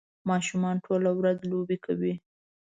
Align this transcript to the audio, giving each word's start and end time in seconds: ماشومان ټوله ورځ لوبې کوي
ماشومان 0.29 0.75
ټوله 0.85 1.11
ورځ 1.19 1.37
لوبې 1.51 1.77
کوي 1.85 2.13